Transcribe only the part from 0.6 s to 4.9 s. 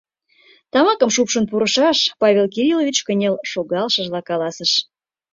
—Тамакым шупшын пурышаш,— Павел Кириллович кынел шогалшыжла каласыш.